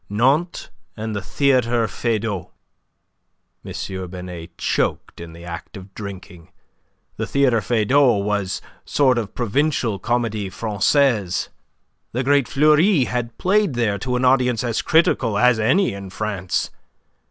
"Nantes 0.09 0.71
and 0.97 1.15
the 1.15 1.21
Theatre 1.21 1.87
Feydau." 1.87 2.49
M. 3.63 4.09
Binet 4.09 4.57
choked 4.57 5.21
in 5.21 5.33
the 5.33 5.45
act 5.45 5.77
of 5.77 5.93
drinking. 5.93 6.49
The 7.17 7.27
Theatre 7.27 7.61
Feydau 7.61 8.17
was 8.23 8.63
a 8.65 8.89
sort 8.89 9.19
of 9.19 9.35
provincial 9.35 9.99
Comedie 9.99 10.49
Francaise. 10.51 11.49
The 12.13 12.23
great 12.23 12.47
Fleury 12.47 13.03
had 13.03 13.37
played 13.37 13.75
there 13.75 13.99
to 13.99 14.15
an 14.15 14.25
audience 14.25 14.63
as 14.63 14.81
critical 14.81 15.37
as 15.37 15.59
any 15.59 15.93
in 15.93 16.09
France. 16.09 16.71